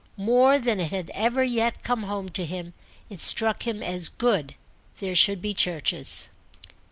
More 0.17 0.57
than 0.57 0.79
it 0.79 0.89
had 0.89 1.11
ever 1.13 1.43
yet 1.43 1.83
come 1.83 2.01
home 2.01 2.27
to 2.29 2.43
him 2.43 2.73
it 3.11 3.21
struck 3.21 3.67
him 3.67 3.83
as 3.83 4.09
good 4.09 4.55
there 4.97 5.13
should 5.13 5.43
be 5.43 5.53
churches. 5.53 6.27